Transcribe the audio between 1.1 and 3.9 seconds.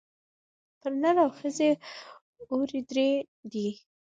او ښځي اوري دُرې دي